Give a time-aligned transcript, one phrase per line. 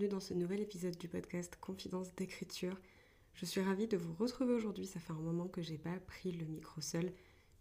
[0.00, 2.74] bienvenue dans ce nouvel épisode du podcast Confidence d'écriture.
[3.34, 4.86] Je suis ravie de vous retrouver aujourd'hui.
[4.86, 7.12] Ça fait un moment que j'ai pas pris le micro seul,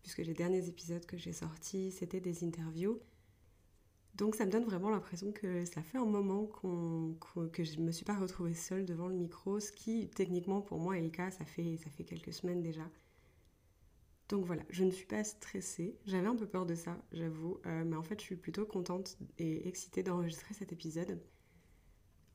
[0.01, 3.01] puisque les derniers épisodes que j'ai sortis, c'était des interviews.
[4.15, 7.91] Donc ça me donne vraiment l'impression que ça fait un moment que je ne me
[7.91, 11.31] suis pas retrouvée seule devant le micro, ce qui techniquement pour moi est le cas,
[11.31, 12.89] ça fait, ça fait quelques semaines déjà.
[14.29, 15.97] Donc voilà, je ne suis pas stressée.
[16.05, 17.59] J'avais un peu peur de ça, j'avoue.
[17.65, 21.19] Euh, mais en fait, je suis plutôt contente et excitée d'enregistrer cet épisode.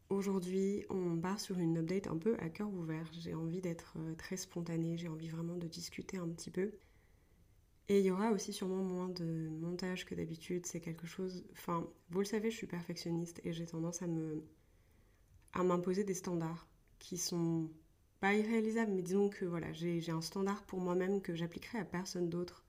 [0.09, 3.07] Aujourd'hui, on part sur une update un peu à cœur ouvert.
[3.12, 6.73] J'ai envie d'être euh, très spontanée, j'ai envie vraiment de discuter un petit peu.
[7.89, 10.67] Et il y aura aussi sûrement moins de montage que d'habitude.
[10.67, 11.45] C'est quelque chose.
[11.53, 14.45] Enfin, vous le savez, je suis perfectionniste et j'ai tendance à me.
[15.55, 16.67] à m'imposer des standards
[16.98, 17.71] qui sont
[18.21, 22.28] pas irréalisable, mais disons que voilà, j'ai un standard pour moi-même que j'appliquerai à personne
[22.31, 22.65] d'autre.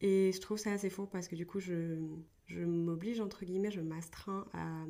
[0.00, 1.98] Et je trouve ça assez faux parce que du coup, je,
[2.46, 4.84] je m'oblige, entre guillemets, je m'astreins à,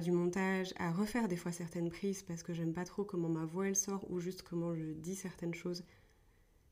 [0.00, 3.44] du montage, à refaire des fois certaines prises parce que j'aime pas trop comment ma
[3.44, 5.84] voix elle sort ou juste comment je dis certaines choses.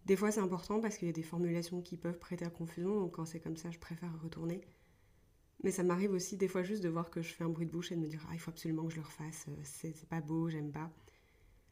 [0.07, 3.01] Des fois, c'est important parce qu'il y a des formulations qui peuvent prêter à confusion,
[3.01, 4.61] donc quand c'est comme ça, je préfère retourner.
[5.63, 7.71] Mais ça m'arrive aussi des fois juste de voir que je fais un bruit de
[7.71, 10.09] bouche et de me dire ah il faut absolument que je le refasse, euh, c'est
[10.09, 10.91] pas beau, j'aime pas.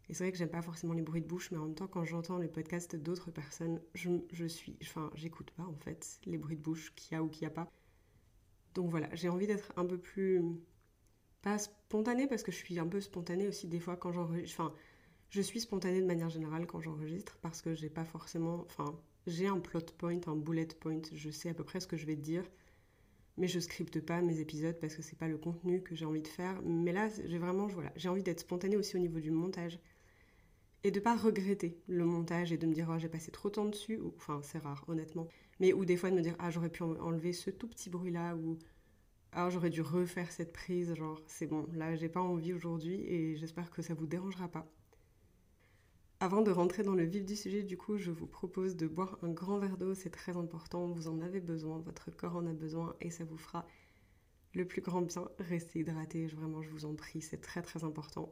[0.08, 1.88] Et c'est vrai que j'aime pas forcément les bruits de bouche, mais en même temps
[1.88, 6.38] quand j'entends les podcasts d'autres personnes, je, je, suis, enfin j'écoute pas en fait les
[6.38, 7.68] bruits de bouche qu'il y a ou qu'il y a pas.
[8.74, 10.40] Donc voilà, j'ai envie d'être un peu plus
[11.42, 14.60] pas spontanée parce que je suis un peu spontanée aussi des fois quand j'enregistre.
[14.60, 14.74] Enfin,
[15.30, 19.46] je suis spontanée de manière générale quand j'enregistre parce que j'ai pas forcément, enfin j'ai
[19.46, 22.16] un plot point, un bullet point, je sais à peu près ce que je vais
[22.16, 22.44] te dire
[23.40, 26.22] mais je scripte pas mes épisodes parce que c'est pas le contenu que j'ai envie
[26.22, 26.60] de faire.
[26.62, 29.80] Mais là, j'ai vraiment, voilà, j'ai envie d'être spontanée aussi au niveau du montage
[30.84, 33.54] et de pas regretter le montage et de me dire oh, j'ai passé trop de
[33.54, 33.98] temps dessus.
[33.98, 35.26] Ou, enfin, c'est rare, honnêtement.
[35.58, 38.12] Mais ou des fois de me dire ah j'aurais pu enlever ce tout petit bruit
[38.12, 38.58] là ou
[39.32, 40.94] ah j'aurais dû refaire cette prise.
[40.94, 44.70] Genre c'est bon, là j'ai pas envie aujourd'hui et j'espère que ça vous dérangera pas.
[46.22, 49.18] Avant de rentrer dans le vif du sujet, du coup, je vous propose de boire
[49.22, 52.52] un grand verre d'eau, c'est très important, vous en avez besoin, votre corps en a
[52.52, 53.66] besoin et ça vous fera
[54.52, 55.26] le plus grand bien.
[55.38, 58.28] Restez hydraté, vraiment, je vous en prie, c'est très très important.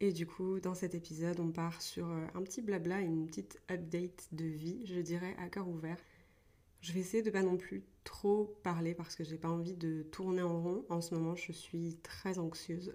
[0.00, 3.60] Et du coup, dans cet épisode, on part sur euh, un petit blabla, une petite
[3.70, 5.98] update de vie, je dirais à cœur ouvert.
[6.84, 10.02] Je vais essayer de pas non plus trop parler parce que j'ai pas envie de
[10.02, 10.84] tourner en rond.
[10.90, 12.94] En ce moment, je suis très anxieuse.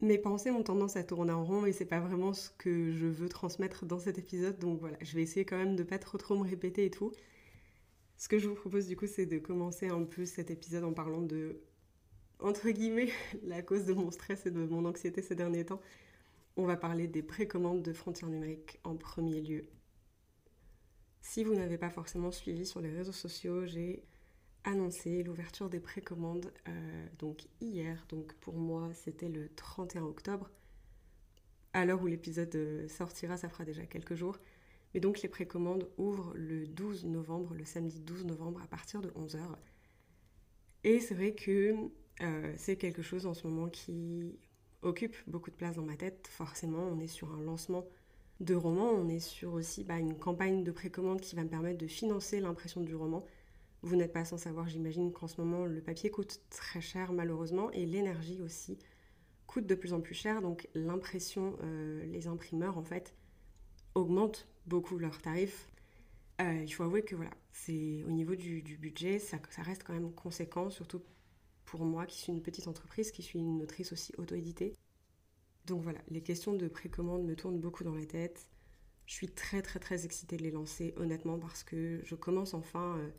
[0.00, 3.06] Mes pensées ont tendance à tourner en rond et c'est pas vraiment ce que je
[3.06, 4.58] veux transmettre dans cet épisode.
[4.58, 7.12] Donc voilà, je vais essayer quand même de pas trop trop me répéter et tout.
[8.16, 10.92] Ce que je vous propose du coup, c'est de commencer un peu cet épisode en
[10.92, 11.60] parlant de,
[12.40, 13.12] entre guillemets,
[13.44, 15.80] la cause de mon stress et de mon anxiété ces derniers temps.
[16.56, 19.68] On va parler des précommandes de frontières numériques en premier lieu.
[21.38, 24.02] Si vous n'avez pas forcément suivi sur les réseaux sociaux, j'ai
[24.64, 28.04] annoncé l'ouverture des précommandes euh, donc hier.
[28.08, 30.50] Donc pour moi, c'était le 31 octobre.
[31.74, 34.36] À l'heure où l'épisode euh, sortira, ça fera déjà quelques jours.
[34.92, 39.10] Mais donc les précommandes ouvrent le 12 novembre, le samedi 12 novembre à partir de
[39.10, 39.38] 11h.
[40.82, 41.72] Et c'est vrai que
[42.20, 44.40] euh, c'est quelque chose en ce moment qui
[44.82, 46.26] occupe beaucoup de place dans ma tête.
[46.32, 47.84] Forcément, on est sur un lancement
[48.40, 51.78] de roman, on est sur aussi bah, une campagne de précommande qui va me permettre
[51.78, 53.24] de financer l'impression du roman.
[53.82, 57.70] Vous n'êtes pas sans savoir, j'imagine qu'en ce moment, le papier coûte très cher malheureusement
[57.72, 58.78] et l'énergie aussi
[59.46, 60.40] coûte de plus en plus cher.
[60.42, 63.14] Donc l'impression, euh, les imprimeurs en fait
[63.94, 65.68] augmentent beaucoup leurs tarifs.
[66.40, 69.94] Euh, il faut avouer que voilà, c'est au niveau du, budget, ça, ça, reste quand
[69.94, 71.02] même conséquent, surtout
[71.64, 74.74] pour moi qui suis une petite entreprise, qui suis une autrice aussi auto-éditée.
[75.68, 78.48] Donc voilà, les questions de précommande me tournent beaucoup dans la tête.
[79.06, 82.98] Je suis très très très excitée de les lancer, honnêtement, parce que je commence enfin
[82.98, 83.10] euh,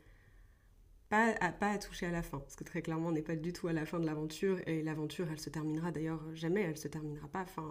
[1.08, 3.68] pas à, toucher à la fin, parce que très clairement, on n'est pas du tout
[3.68, 7.28] à la fin de l'aventure, et l'aventure, elle se terminera d'ailleurs jamais, elle se terminera
[7.28, 7.42] pas.
[7.42, 7.70] Enfin,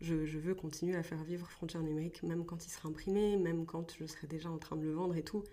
[0.00, 3.94] je, veux continuer à faire vivre Frontières numériques, même quand il sera imprimé, même quand
[3.98, 5.44] je serai déjà en train de le vendre et tout.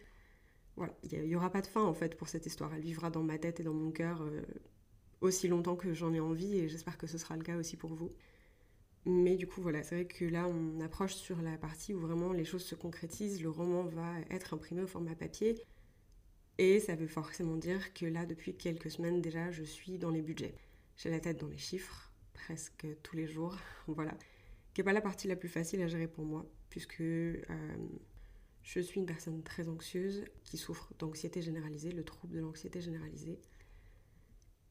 [0.75, 2.73] Voilà, il n'y aura pas de fin en fait pour cette histoire.
[2.73, 4.41] Elle vivra dans ma tête et dans mon cœur euh,
[5.21, 7.93] aussi longtemps que j'en ai envie, et j'espère que ce sera le cas aussi pour
[7.93, 8.11] vous.
[9.11, 12.31] Mais du coup, voilà, c'est vrai que là, on approche sur la partie où vraiment
[12.31, 13.41] les choses se concrétisent.
[13.41, 15.55] Le roman va être imprimé au format papier.
[16.59, 20.21] Et ça veut forcément dire que là, depuis quelques semaines déjà, je suis dans les
[20.21, 20.53] budgets.
[20.95, 23.57] J'ai la tête dans les chiffres presque tous les jours,
[23.87, 24.15] voilà.
[24.75, 27.41] Qui n'est pas la partie la plus facile à gérer pour moi, puisque euh,
[28.61, 33.39] je suis une personne très anxieuse qui souffre d'anxiété généralisée, le trouble de l'anxiété généralisée.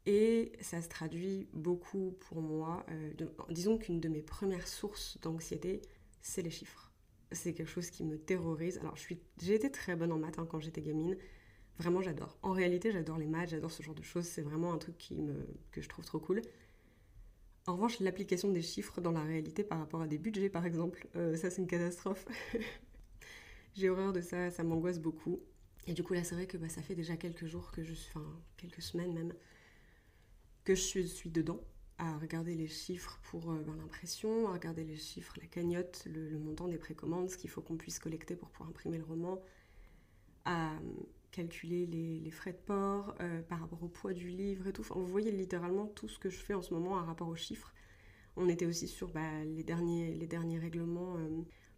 [0.09, 2.87] Et ça se traduit beaucoup pour moi.
[2.89, 3.11] Euh,
[3.51, 5.83] disons qu'une de mes premières sources d'anxiété,
[6.23, 6.91] c'est les chiffres.
[7.31, 8.79] C'est quelque chose qui me terrorise.
[8.79, 11.15] Alors, j'ai été très bonne en maths hein, quand j'étais gamine.
[11.77, 12.39] Vraiment, j'adore.
[12.41, 14.25] En réalité, j'adore les maths, j'adore ce genre de choses.
[14.25, 14.97] C'est vraiment un truc
[15.73, 16.41] que je trouve trop cool.
[17.67, 21.07] En revanche, l'application des chiffres dans la réalité par rapport à des budgets, par exemple,
[21.17, 22.25] euh, ça, c'est une catastrophe.
[23.75, 25.43] j'ai horreur de ça, ça m'angoisse beaucoup.
[25.87, 27.93] Et du coup, là, c'est vrai que bah, ça fait déjà quelques jours que je
[27.93, 28.25] suis, enfin,
[28.57, 29.35] quelques semaines même,
[30.69, 31.61] que je suis dedans,
[31.97, 36.69] à regarder les chiffres pour euh, l'impression, à regarder les chiffres, la cagnotte, le, montant
[36.69, 39.41] des précommandes, ce qu'il faut qu'on puisse collecter pour pouvoir imprimer le roman,
[40.45, 40.79] à euh,
[41.31, 44.83] calculer les, frais de port euh, par rapport au poids du livre et tout.
[44.83, 47.73] vous voyez littéralement tout ce que je fais en ce moment à rapport aux chiffres.
[48.37, 51.17] On était aussi sur bah, les, derniers, les derniers règlements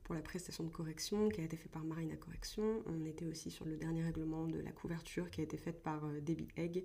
[0.02, 2.82] pour la prestation de correction qui a été fait par Marina Correction.
[2.86, 6.02] On était aussi sur le dernier règlement de la couverture qui a été faite par
[6.22, 6.82] Debbie Egg.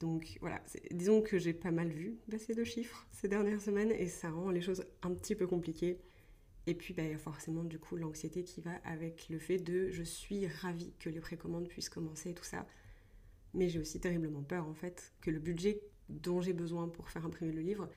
[0.00, 4.08] Donc voilà, disons que j'ai pas mal vu passer de chiffres ces dernières semaines et
[4.08, 5.98] ça rend les choses un petit peu compliquées.
[6.66, 9.58] Et puis bah, il y a forcément du coup l'anxiété qui va avec le fait
[9.58, 12.66] de je suis ravie que les précommandes puissent commencer et tout ça.
[13.54, 17.24] Mais j'ai aussi terriblement peur en fait que le budget dont j'ai besoin pour faire
[17.24, 17.88] imprimer le livre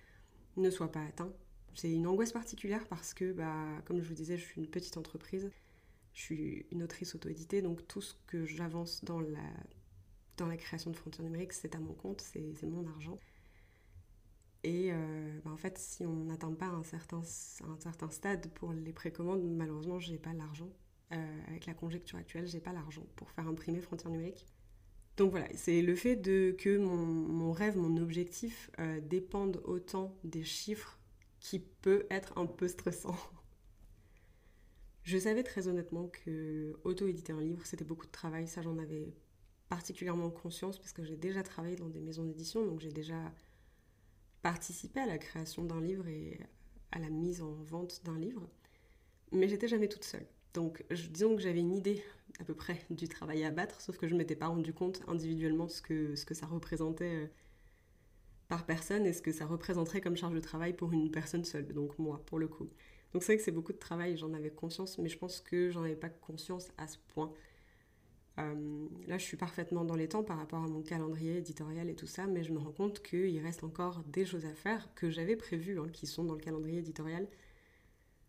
[0.55, 1.33] ne soit pas atteint.
[1.75, 4.97] C'est une angoisse particulière parce que, bah, comme je vous disais, je suis une petite
[4.97, 5.49] entreprise,
[6.13, 9.53] je suis une autrice auto-éditée, donc tout ce que j'avance dans la
[10.39, 13.19] dans la création de frontières numériques, c'est à mon compte, c'est mon argent.
[14.63, 17.21] Et euh, bah, en fait, si on n'atteint pas un certain,
[17.67, 20.69] un certain stade pour les précommandes, malheureusement, j'ai pas l'argent.
[21.11, 24.45] Euh, avec la conjecture actuelle, j'ai pas l'argent pour faire imprimer frontières numériques.
[25.17, 30.15] Donc voilà, c'est le fait de, que mon, mon rêve, mon objectif euh, dépendent autant
[30.23, 30.99] des chiffres
[31.39, 33.15] qui peut être un peu stressant.
[35.03, 39.11] Je savais très honnêtement que auto-éditer un livre, c'était beaucoup de travail, ça j'en avais
[39.69, 43.31] particulièrement conscience parce que j'ai déjà travaillé dans des maisons d'édition, donc j'ai déjà
[44.41, 46.39] participé à la création d'un livre et
[46.91, 48.49] à la mise en vente d'un livre,
[49.31, 50.25] mais j'étais jamais toute seule.
[50.53, 52.03] Donc disons que j'avais une idée
[52.39, 55.01] à peu près du travail à battre, sauf que je ne m'étais pas rendu compte
[55.07, 57.27] individuellement ce que, ce que ça représentait euh,
[58.47, 61.67] par personne et ce que ça représenterait comme charge de travail pour une personne seule,
[61.67, 62.67] donc moi pour le coup.
[63.13, 65.69] Donc c'est vrai que c'est beaucoup de travail, j'en avais conscience, mais je pense que
[65.69, 67.31] j'en avais pas conscience à ce point.
[68.39, 71.95] Euh, là, je suis parfaitement dans les temps par rapport à mon calendrier éditorial et
[71.95, 75.09] tout ça, mais je me rends compte qu'il reste encore des choses à faire que
[75.09, 77.27] j'avais prévues, hein, qui sont dans le calendrier éditorial.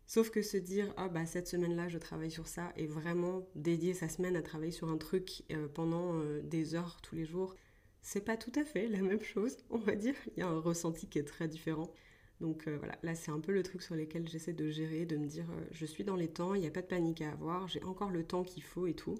[0.07, 3.93] Sauf que se dire, ah bah cette semaine-là, je travaille sur ça, et vraiment dédier
[3.93, 7.55] sa semaine à travailler sur un truc euh, pendant euh, des heures tous les jours,
[8.01, 10.15] c'est pas tout à fait la même chose, on va dire.
[10.35, 11.93] Il y a un ressenti qui est très différent.
[12.41, 15.27] Donc voilà, là c'est un peu le truc sur lequel j'essaie de gérer, de me
[15.27, 17.83] dire, je suis dans les temps, il n'y a pas de panique à avoir, j'ai
[17.83, 19.19] encore le temps qu'il faut et tout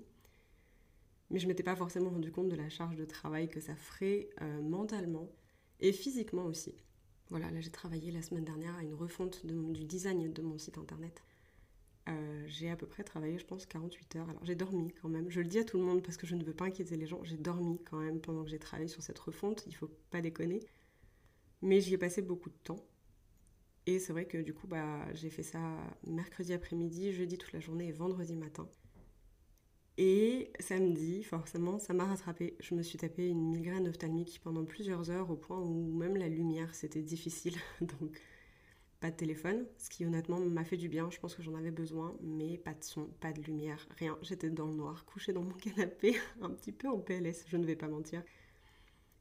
[1.31, 4.29] mais je m'étais pas forcément rendu compte de la charge de travail que ça ferait
[4.41, 5.29] euh, mentalement
[5.79, 6.75] et physiquement aussi.
[7.29, 10.77] Voilà, là j'ai travaillé la semaine dernière à une refonte du design de mon site
[10.77, 11.23] internet.
[12.09, 14.29] Euh, j'ai à peu près travaillé, je pense, 48 heures.
[14.29, 15.29] Alors j'ai dormi quand même.
[15.29, 17.07] Je le dis à tout le monde parce que je ne veux pas inquiéter les
[17.07, 17.23] gens.
[17.23, 19.63] J'ai dormi quand même pendant que j'ai travaillé sur cette refonte.
[19.67, 20.59] Il faut pas déconner.
[21.61, 22.83] Mais j'y ai passé beaucoup de temps.
[23.85, 25.59] Et c'est vrai que du coup, bah, j'ai fait ça
[26.05, 28.67] mercredi après-midi, jeudi toute la journée et vendredi matin.
[29.97, 32.55] Et samedi, forcément, ça m'a rattrapé.
[32.59, 36.29] Je me suis tapé une migraine ophtalmique pendant plusieurs heures au point où même la
[36.29, 37.55] lumière c'était difficile.
[37.81, 38.19] Donc
[38.99, 41.09] pas de téléphone, ce qui honnêtement m'a fait du bien.
[41.11, 44.17] Je pense que j'en avais besoin, mais pas de son, pas de lumière, rien.
[44.21, 47.65] J'étais dans le noir, couchée dans mon canapé, un petit peu en PLS, je ne
[47.65, 48.23] vais pas mentir.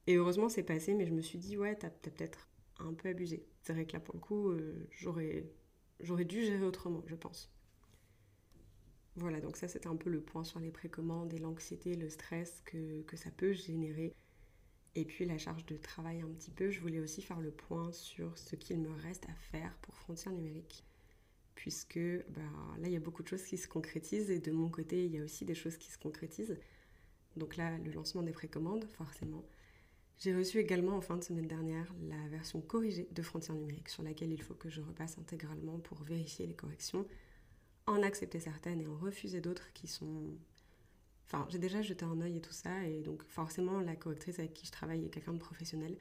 [0.07, 2.49] Et heureusement c'est passé, mais je me suis dit ouais, t'as peut-être
[2.79, 3.47] un peu abusé.
[3.63, 5.47] C'est vrai que là pour le coup, euh, j'aurais
[6.01, 7.51] j'aurais dû gérer autrement, je pense.
[9.21, 12.63] Voilà, donc ça c'était un peu le point sur les précommandes et l'anxiété, le stress
[12.65, 14.15] que, ça peut générer.
[14.95, 17.93] Et puis la charge de travail un petit peu, je voulais aussi faire le point
[17.93, 20.85] sur ce qu'il me reste à faire pour Frontières numériques.
[21.55, 22.01] Puisque
[22.31, 22.41] bah,
[22.79, 25.15] là, il y a beaucoup de choses qui se concrétisent et de mon côté, il
[25.15, 26.57] y a aussi des choses qui se concrétisent.
[27.37, 29.45] Donc là, le lancement des précommandes, forcément.
[30.19, 34.03] J'ai reçu également en fin de semaine dernière la version corrigée de Frontières numériques sur
[34.03, 37.07] laquelle il faut que je repasse intégralement pour vérifier les corrections
[37.91, 40.39] en accepter certaines et en refuser d'autres qui sont...
[41.27, 44.53] Enfin, j'ai déjà jeté un œil et tout ça, et donc forcément, la correctrice avec
[44.55, 45.97] qui je travaille est quelqu'un de professionnel.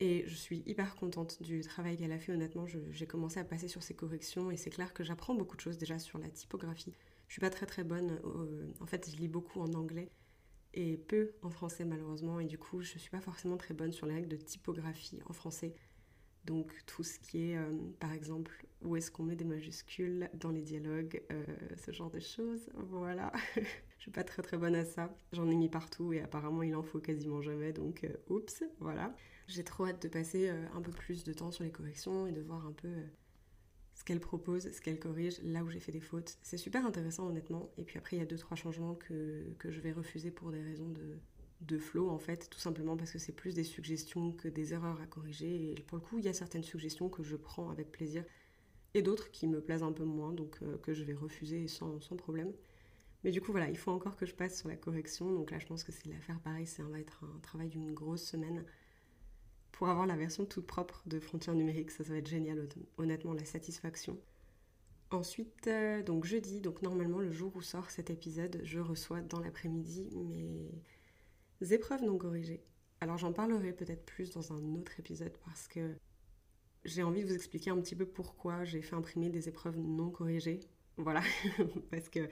[0.00, 2.66] Et je suis hyper contente du travail qu'elle a fait, honnêtement.
[2.66, 5.76] J'ai commencé à passer sur ses corrections, et c'est clair que j'apprends beaucoup de choses
[5.76, 6.94] déjà sur la typographie.
[7.28, 8.18] Je suis pas très très bonne,
[8.80, 10.10] en fait, je lis beaucoup en anglais.
[10.74, 12.40] et peu en français malheureusement.
[12.40, 15.32] Et du coup, je suis pas forcément très bonne sur les règles de typographie en
[15.32, 15.74] français.
[16.44, 20.50] Donc tout ce qui est, euh, par exemple, où est-ce qu'on met des majuscules dans
[20.50, 21.44] les dialogues, euh,
[21.76, 22.70] ce genre de choses.
[22.74, 23.32] Voilà.
[23.56, 25.14] je suis pas très très bonne à ça.
[25.32, 27.72] J'en ai mis partout et apparemment il en faut quasiment jamais.
[27.72, 29.14] Donc euh, oups, voilà.
[29.46, 32.40] J'ai trop hâte de passer un peu plus de temps sur les corrections et de
[32.40, 32.88] voir un peu
[33.94, 36.38] ce qu'elle propose, ce qu'elle corrige, là où j'ai fait des fautes.
[36.40, 37.72] C'est super intéressant honnêtement.
[37.76, 40.52] Et puis après il y a deux trois changements que, que je vais refuser pour
[40.52, 41.18] des raisons de
[41.60, 45.00] de flow en fait, tout simplement parce que c'est plus des suggestions que des erreurs
[45.00, 45.72] à corriger.
[45.72, 48.24] Et pour le coup, il y a certaines suggestions que je prends avec plaisir
[48.94, 51.98] et d'autres qui me plaisent un peu moins, donc euh, que je vais refuser sans,
[52.16, 52.52] problème.
[53.24, 55.32] Mais du coup, voilà, il faut encore que je passe sur la correction.
[55.32, 58.24] Donc là, je pense que c'est l'affaire pareil, ça va être un travail d'une grosse
[58.24, 58.64] semaine
[59.72, 61.90] pour avoir la version toute propre de Frontières numériques.
[61.90, 62.68] Ça, ça va être génial,
[62.98, 64.18] honnêtement, la satisfaction.
[65.10, 69.40] Ensuite, euh, donc jeudi, donc normalement le jour où sort cet épisode, je reçois dans
[69.40, 72.62] l'après-midi mes épreuves non corrigées.
[73.00, 75.96] Alors j'en parlerai peut-être plus dans un autre épisode parce que
[76.84, 80.10] j'ai envie de vous expliquer un petit peu pourquoi j'ai fait imprimer des épreuves non
[80.10, 80.60] corrigées.
[80.96, 81.22] Voilà,
[81.90, 82.28] parce que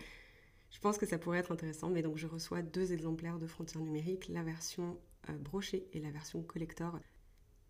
[0.70, 1.90] je pense que ça pourrait être intéressant.
[1.90, 6.10] Mais donc je reçois deux exemplaires de Frontières numériques, la version euh, brochée et la
[6.10, 6.98] version collector,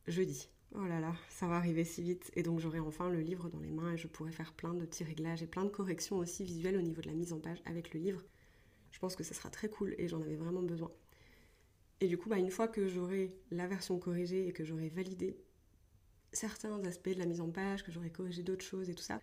[0.07, 0.49] jeudi.
[0.75, 2.31] Oh là là, ça va arriver si vite.
[2.35, 4.85] Et donc j'aurai enfin le livre dans les mains et je pourrai faire plein de
[4.85, 7.63] petits réglages et plein de corrections aussi visuelles au niveau de la mise en page
[7.65, 8.23] avec le livre.
[8.91, 10.91] Je pense que ça sera très cool et j'en avais vraiment besoin.
[12.01, 15.39] Et du coup, bah, une fois que j'aurai la version corrigée et que j'aurai validé
[16.33, 19.21] certains aspects de la mise en page, que j'aurai corrigé d'autres choses et tout ça,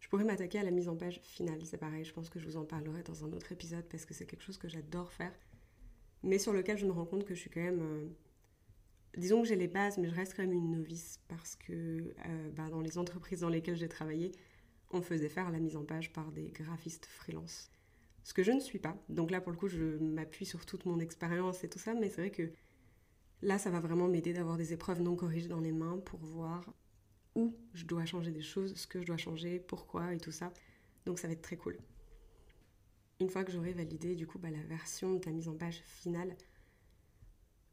[0.00, 1.60] je pourrais m'attaquer à la mise en page finale.
[1.64, 4.14] C'est pareil, je pense que je vous en parlerai dans un autre épisode parce que
[4.14, 5.32] c'est quelque chose que j'adore faire,
[6.22, 7.80] mais sur lequel je me rends compte que je suis quand même...
[7.80, 8.06] Euh,
[9.16, 11.72] disons que j'ai les bases, mais je reste quand même une novice parce que
[12.26, 14.32] euh, bah, dans les entreprises dans lesquelles j'ai travaillé,
[14.90, 17.70] on faisait faire la mise en page par des graphistes freelance
[18.24, 18.96] ce que je ne suis pas.
[19.08, 22.08] Donc là, pour le coup, je m'appuie sur toute mon expérience et tout ça, mais
[22.08, 22.50] c'est vrai que
[23.42, 26.72] là, ça va vraiment m'aider d'avoir des épreuves non corrigées dans les mains pour voir
[27.34, 30.52] où je dois changer des choses, ce que je dois changer, pourquoi et tout ça.
[31.06, 31.76] Donc ça va être très cool.
[33.20, 35.82] Une fois que j'aurai validé du coup bah, la version de la mise en page
[35.84, 36.36] finale,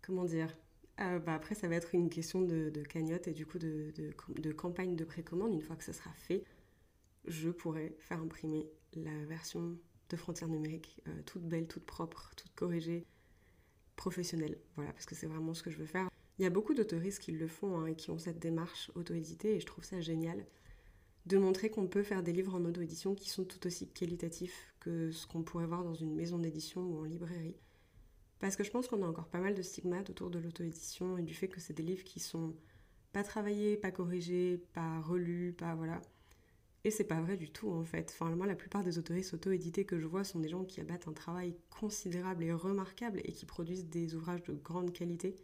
[0.01, 0.56] comment dire
[1.00, 4.96] euh, bah, Après ça va être une question de, cagnotte et du coup de, campagne
[4.96, 5.53] de précommande.
[5.53, 6.44] Une fois que ça sera fait,
[7.25, 9.77] je pourrai faire imprimer la version
[10.10, 13.06] de frontières numériques, euh, toute belle, toute propre, toute corrigée,
[14.01, 14.58] professionnelle.
[14.75, 16.10] Voilà, parce que c'est vraiment ce que je veux faire.
[16.39, 19.55] Il y a beaucoup d'autoristes qui le font hein, et qui ont cette démarche auto-éditée
[19.55, 20.43] et je trouve ça génial
[21.27, 25.12] de montrer qu'on peut faire des livres en auto-édition qui sont tout aussi qualitatifs que
[25.12, 27.55] ce qu'on pourrait voir dans une maison d'édition ou en librairie.
[28.39, 31.22] Parce que je pense qu'on a encore pas mal de stigmates autour de l'auto-édition et
[31.22, 32.55] du fait que c'est des livres qui sont
[33.13, 36.01] pas travaillés, pas corrigés, pas relus, pas voilà.
[36.84, 38.12] Et c'est pas vrai du tout en fait.
[38.14, 41.08] Enfin, moi, la plupart des autoristes auto-édités que je vois sont des gens qui abattent
[41.08, 45.36] un travail considérable et remarquable et qui produisent des ouvrages de grande qualité.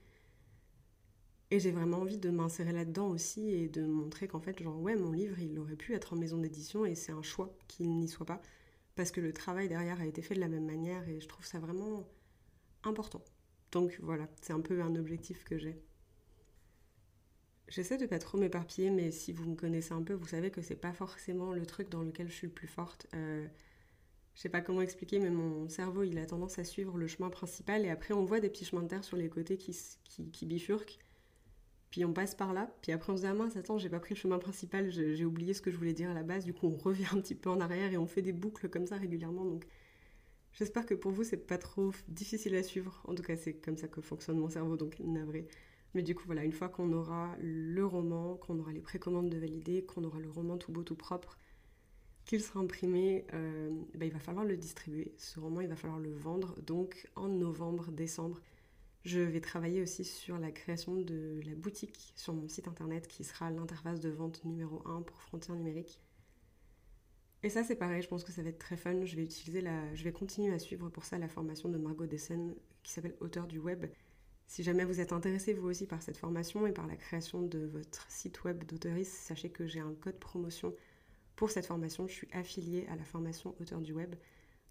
[1.51, 4.95] Et j'ai vraiment envie de m'insérer là-dedans aussi et de montrer qu'en fait, genre, ouais,
[4.95, 8.07] mon livre, il aurait pu être en maison d'édition et c'est un choix qu'il n'y
[8.09, 8.41] soit pas.
[8.95, 11.45] Parce que le travail derrière a été fait de la même manière et je trouve
[11.45, 12.07] ça vraiment
[12.83, 13.23] important.
[13.71, 15.81] Donc voilà, c'est un peu un objectif que j'ai.
[17.67, 20.61] J'essaie de pas trop m'éparpiller, mais si vous me connaissez un peu, vous savez que
[20.61, 23.07] c'est pas forcément le truc dans lequel je suis le plus forte.
[23.13, 23.45] Euh,
[24.37, 27.31] je sais pas comment expliquer, mais mon cerveau il a tendance à suivre le chemin
[27.31, 29.75] principal et après on voit des petits chemins de terre sur les côtés qui,
[30.31, 30.99] qui, bifurquent.
[31.89, 33.99] Puis on passe par là, puis après on se dit ah mince attends j'ai pas
[33.99, 36.53] pris le chemin principal, j'ai oublié ce que je voulais dire à la base, du
[36.53, 38.97] coup on revient un petit peu en arrière et on fait des boucles comme ça
[38.97, 39.65] régulièrement donc
[40.53, 43.77] j'espère que pour vous c'est pas trop difficile à suivre, en tout cas c'est comme
[43.77, 45.47] ça que fonctionne mon cerveau donc navré.
[45.93, 49.37] Mais du coup, voilà, une fois qu'on aura le roman, qu'on aura les précommandes de
[49.37, 51.37] valider, qu'on aura le roman tout beau, tout propre,
[52.25, 55.13] qu'il sera imprimé, euh, bah, il va falloir le distribuer.
[55.17, 56.55] Ce roman, il va falloir le vendre.
[56.61, 58.41] Donc, en novembre, décembre,
[59.05, 63.23] je vais travailler aussi sur la création de la boutique sur mon site internet qui
[63.23, 66.01] sera l'interface de vente numéro 1 pour Frontières numériques.
[67.43, 69.05] Et ça, c'est pareil, je pense que ça va être très fun.
[69.05, 69.95] Je vais utiliser la...
[69.95, 72.53] je vais continuer à suivre pour ça la formation de Margot Dessen
[72.83, 73.85] qui s'appelle Auteur du web
[74.47, 77.65] si jamais vous êtes intéressé vous aussi par cette formation et par la création de
[77.65, 80.73] votre site web d'auteuriste, sachez que j'ai un code promotion
[81.35, 82.07] pour cette formation.
[82.07, 84.15] Je suis affiliée à la formation auteur du web.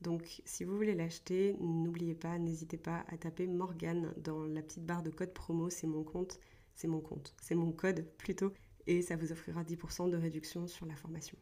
[0.01, 4.85] Donc si vous voulez l'acheter, n'oubliez pas, n'hésitez pas à taper Morgane dans la petite
[4.85, 6.39] barre de code promo, c'est mon compte,
[6.75, 8.53] c'est mon compte, c'est mon code plutôt,
[8.87, 11.39] et ça vous offrira 10% de réduction sur la formation.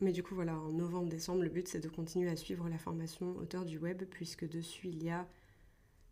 [0.00, 3.36] Mais du coup voilà, en novembre-décembre, le but c'est de continuer à suivre la formation
[3.36, 5.26] auteur du web, puisque dessus il y a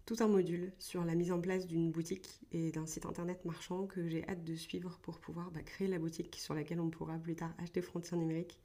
[0.06, 3.87] tout un module sur la mise en place d'une boutique et d'un site internet marchand
[3.87, 7.18] que j'ai hâte de suivre pour pouvoir bah, créer la boutique sur laquelle on pourra
[7.18, 8.58] plus tard acheter frontières numériques.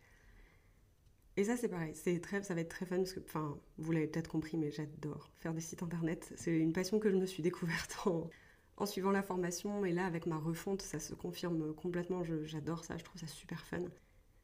[1.38, 4.08] Et ça, c'est pareil, très, ça va être très fun parce que, enfin, vous l'avez
[4.08, 6.34] peut-être compris, mais j'adore faire des sites internet.
[6.36, 8.30] C'est une passion que je me suis découverte en,
[8.76, 9.86] en suivant la formation.
[9.86, 12.24] Et là, avec ma refonte, ça se confirme complètement.
[12.44, 13.86] J'adore ça, je trouve ça super fun.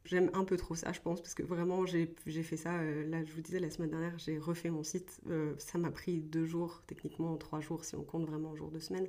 [0.05, 2.07] J'aime un peu trop ça, je pense, parce que vraiment, j'ai
[2.43, 2.79] fait ça.
[2.79, 5.19] Euh, là, je vous disais, la semaine dernière, j'ai refait mon site.
[5.29, 8.71] Euh, ça m'a pris deux jours, techniquement trois jours, si on compte vraiment en jour
[8.71, 9.07] de semaine.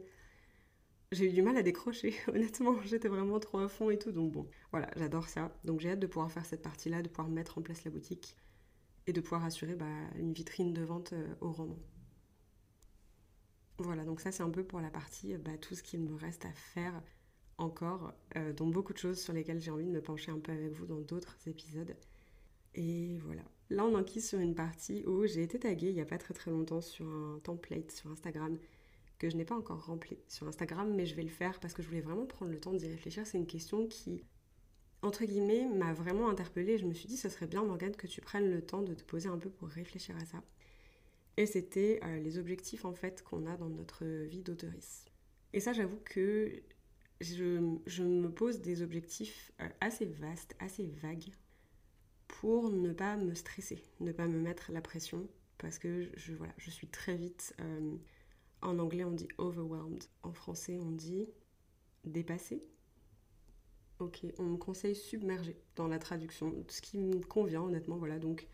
[1.13, 2.83] J'ai eu du mal à décrocher, honnêtement.
[2.83, 4.11] J'étais vraiment trop à fond et tout.
[4.13, 5.53] Donc bon, voilà, j'adore ça.
[5.65, 8.37] Donc j'ai hâte de pouvoir faire cette partie-là, de pouvoir mettre en place la boutique
[9.07, 9.87] et de pouvoir assurer bah,
[10.17, 11.79] une vitrine de vente euh, au roman.
[13.79, 16.45] Voilà, donc ça c'est un peu pour la partie, bah, tout ce qu'il me reste
[16.47, 17.03] à faire
[17.59, 20.53] encore, euh, dont beaucoup de choses sur lesquelles j'ai envie de me pencher un peu
[20.53, 21.97] avec vous dans d'autres épisodes.
[22.75, 23.43] Et voilà.
[23.71, 26.35] Là on enquise sur une partie où j'ai été taguée il n'y a pas très
[26.35, 28.59] très longtemps sur un template sur Instagram
[29.19, 31.83] que je n'ai pas encore rempli sur Instagram, mais je vais le faire parce que
[31.83, 33.27] je voulais vraiment prendre le temps d'y réfléchir.
[33.27, 34.23] C'est une question qui,
[35.03, 36.79] entre guillemets, m'a vraiment interpellée.
[36.79, 39.03] Je me suis dit, ce serait bien, Morgane, que tu prennes le temps de te
[39.05, 40.43] poser un peu pour réfléchir à ça.
[41.39, 45.05] Et c'était euh, les objectifs en fait qu'on a dans notre vie d'auteurice.
[45.53, 46.63] Et ça, j'avoue que
[47.21, 51.33] je, me pose des objectifs euh, assez vastes, assez vagues,
[52.29, 56.53] pour ne pas me stresser, ne pas me mettre la pression, parce que je, voilà,
[56.59, 57.97] je suis très vite, euh,
[58.63, 61.29] en anglais on dit overwhelmed, en français on dit
[62.05, 62.63] dépassé.
[63.99, 68.47] Ok, on me conseille submergé dans la traduction, ce qui me convient honnêtement, voilà, donc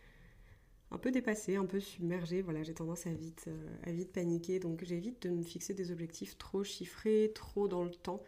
[0.93, 2.41] un peu dépassée, un peu submergée.
[2.41, 4.59] Voilà, j'ai tendance à vite, euh, à vite paniquer.
[4.59, 8.21] Donc j'évite de me fixer des objectifs trop chiffrés, trop dans le temps.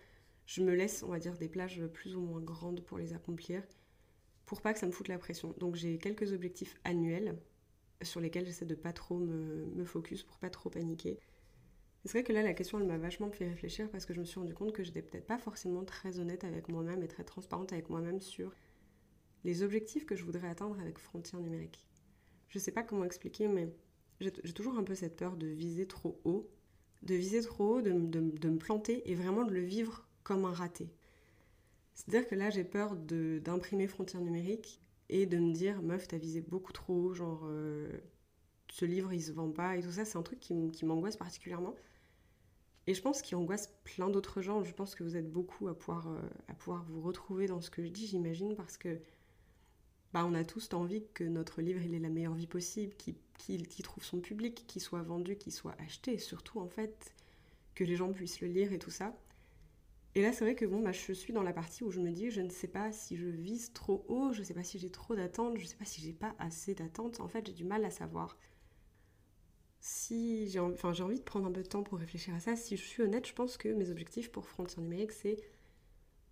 [0.45, 3.63] Je me laisse, on va dire, des plages plus ou moins grandes pour les accomplir,
[4.45, 5.53] pour pas que ça me foute la pression.
[5.57, 7.37] Donc j'ai quelques objectifs annuels
[8.01, 11.19] sur lesquels j'essaie de pas trop me, me focus pour pas trop paniquer.
[12.03, 14.25] C'est vrai que là, la question, elle m'a vachement fait réfléchir parce que je me
[14.25, 17.73] suis rendu compte que j'étais peut-être pas forcément très honnête avec moi-même et très transparente
[17.73, 18.53] avec moi-même sur
[19.43, 21.85] les objectifs que je voudrais atteindre avec Frontières numériques
[22.55, 23.69] je sais pas comment expliquer, mais
[24.21, 26.49] j'ai toujours un peu cette peur de viser trop haut,
[27.03, 30.89] de viser trop haut, de, me planter et vraiment de le vivre comme un raté.
[31.93, 36.41] C'est-à-dire que là, j'ai peur d'imprimer frontières numériques et de me dire, meuf, t'as visé
[36.41, 37.89] beaucoup trop genre, euh,
[38.69, 41.75] ce livre, il se vend pas et tout ça, c'est un truc qui, m'angoisse particulièrement.
[42.87, 44.63] Et je pense qu'il angoisse plein d'autres gens.
[44.63, 47.69] Je pense que vous êtes beaucoup à pouvoir, euh, à pouvoir vous retrouver dans ce
[47.69, 48.99] que je dis, j'imagine, parce que
[50.11, 53.83] bah, on a tous envie que notre livre il ait la meilleure vie possible, qu'il
[53.83, 57.13] trouve son public, qu'il soit vendu, qu'il soit acheté, surtout en fait
[57.73, 59.15] que les gens puissent le lire et tout ça.
[60.15, 62.11] Et là, c'est vrai que bon, bah, je suis dans la partie où je me
[62.11, 64.79] dis, je ne sais pas si je vise trop haut, je ne sais pas si
[64.79, 67.19] j'ai trop d'attentes, je ne sais pas si j'ai pas assez d'attentes.
[67.19, 68.37] En fait, j'ai du mal à savoir.
[69.79, 72.75] Si j'ai enfin, envie de prendre un peu de temps pour réfléchir à ça, si
[72.77, 75.37] je suis honnête, je pense que mes objectifs pour Frontier Numérique, c'est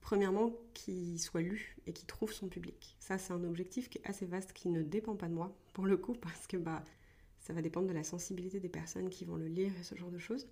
[0.02, 2.98] Premièrement, qu'il soit lu et qu'il trouve son public.
[3.00, 5.86] Ça, c'est un objectif qui est assez vaste, qui ne dépend pas de moi, pour
[5.86, 6.84] le coup, parce que bah,
[7.40, 10.12] ça va dépendre de la sensibilité des personnes qui vont le lire et ce genre
[10.12, 10.50] de choses.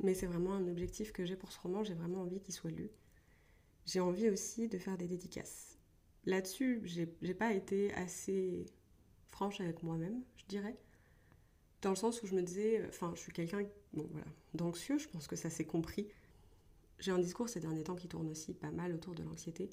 [0.00, 2.70] Mais c'est vraiment un objectif que j'ai pour ce roman, j'ai vraiment envie qu'il soit
[2.70, 2.90] lu.
[3.86, 5.78] J'ai envie aussi de faire des dédicaces.
[6.24, 8.66] Là-dessus, j'ai pas été assez
[9.30, 10.76] franche avec moi-même, je dirais.
[11.82, 15.08] Dans le sens où je me disais, enfin, je suis quelqu'un bon, voilà, d'anxieux, je
[15.08, 16.08] pense que ça s'est compris
[16.98, 19.70] j'ai un discours ces derniers temps qui tourne aussi pas mal autour de l'anxiété.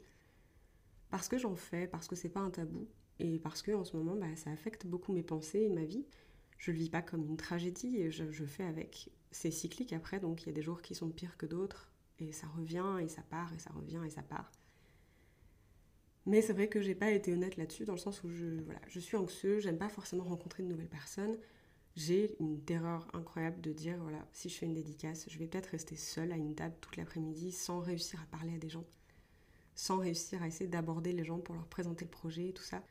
[1.10, 2.88] Parce que j'en fais, parce que c'est pas un tabou,
[3.20, 6.06] et parce que en ce moment, bah, ça affecte beaucoup mes pensées et ma vie.
[6.58, 9.10] Je le vis pas comme une tragédie, et je, je fais avec.
[9.32, 12.32] C'est cyclique après, donc il y a des jours qui sont pires que d'autres, et
[12.32, 14.52] ça revient, et ça part, et ça revient, et ça part.
[16.26, 18.82] Mais c'est vrai que j'ai pas été honnête là-dessus, dans le sens où je, voilà,
[18.88, 21.38] je suis anxieux, j'aime pas forcément rencontrer de nouvelles personnes
[21.96, 25.68] j'ai une terreur incroyable de dire voilà, si je fais une dédicace, je vais peut-être
[25.68, 28.86] rester seule à une table toute l'après-midi sans réussir à parler à des gens,
[29.76, 32.84] sans réussir à essayer d'aborder les gens pour leur présenter le projet et tout ça.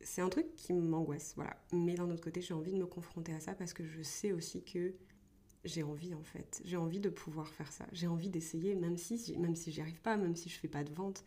[0.00, 1.56] C'est un truc qui m'angoisse, voilà.
[1.72, 4.32] Mais d'un autre côté, j'ai envie de me confronter à ça parce que je sais
[4.32, 4.94] aussi que
[5.64, 6.60] j'ai envie en fait.
[6.64, 7.86] J'ai envie de pouvoir faire ça.
[7.92, 11.24] J'ai envie d'essayer, même si, j'y arrive pas, même si je fais pas de vente.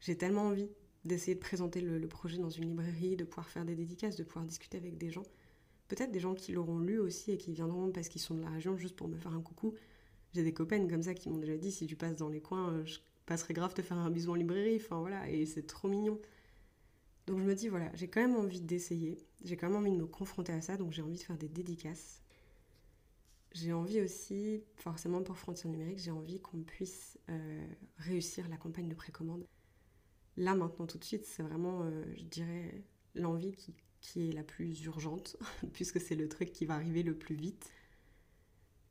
[0.00, 0.68] J'ai tellement envie
[1.04, 4.44] d'essayer de présenter le projet dans une librairie, de pouvoir faire des dédicaces, de pouvoir
[4.44, 5.24] discuter avec des gens
[5.88, 8.50] peut-être des gens qui l'auront lu aussi et qui viendront parce qu'ils sont de la
[8.50, 9.74] région juste pour me faire un coucou.
[10.32, 12.72] J'ai des copaines comme ça qui m'ont déjà dit si tu passes dans les coins,
[12.72, 14.76] euh, je passerai grave te faire un bisou en librairie.
[14.76, 16.20] Enfin voilà, et c'est trop mignon.
[17.26, 19.96] Donc je me dis voilà, j'ai quand même envie d'essayer, j'ai quand même envie de
[19.96, 22.23] me confronter à ça, donc j'ai envie de faire des dédicaces.
[23.54, 27.66] J'ai envie aussi, forcément pour Frontières Numériques, j'ai envie qu'on puisse euh,
[27.98, 29.46] réussir la campagne de précommande.
[30.36, 34.42] Là maintenant tout de suite, c'est vraiment, euh, je dirais, l'envie qui qui est la
[34.42, 35.36] plus urgente,
[35.72, 37.70] puisque c'est le truc qui va arriver le plus vite.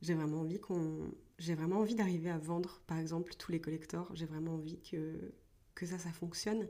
[0.01, 4.09] J'ai vraiment envie qu'on, j'ai vraiment envie d'arriver à vendre, par exemple, tous les collecteurs.
[4.15, 5.33] J'ai vraiment envie que
[5.75, 6.67] que ça, ça fonctionne.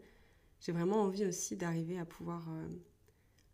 [0.62, 2.68] j'ai vraiment envie aussi d'arriver à pouvoir euh,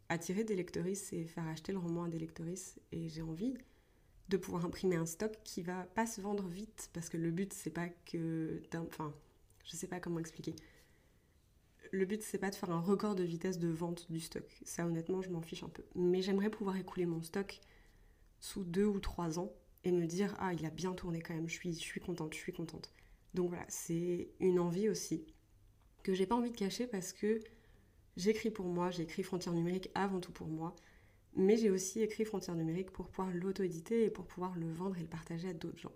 [0.09, 2.79] attirer des lectrices et faire acheter le roman à des lectrices.
[2.91, 3.55] Et j'ai envie
[4.29, 7.51] de pouvoir imprimer un stock qui va pas se vendre vite parce que le but
[7.51, 9.13] c'est pas que enfin
[9.65, 10.55] je sais pas comment expliquer.
[11.91, 14.45] Le but c'est pas de faire un record de vitesse de vente du stock.
[14.63, 15.83] Ça honnêtement je m'en fiche un peu.
[15.95, 17.59] Mais j'aimerais pouvoir écouler mon stock
[18.39, 19.51] sous deux ou trois ans
[19.83, 22.33] et me dire ah il a bien tourné quand même je suis je suis contente
[22.33, 22.93] je suis contente.
[23.33, 25.25] Donc voilà c'est une envie aussi
[26.03, 27.39] que j'ai pas envie de cacher parce que
[28.15, 30.75] j'écris pour moi j'ai écrit Frontières numériques avant tout pour moi
[31.35, 35.01] mais j'ai aussi écrit Frontières numériques pour pouvoir l'auto-éditer et pour pouvoir le vendre et
[35.01, 35.93] le partager à d'autres gens.